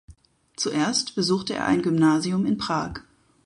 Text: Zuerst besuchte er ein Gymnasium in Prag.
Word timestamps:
Zuerst 0.55 1.13
besuchte 1.13 1.53
er 1.53 1.67
ein 1.67 1.83
Gymnasium 1.83 2.47
in 2.47 2.57
Prag. 2.57 3.01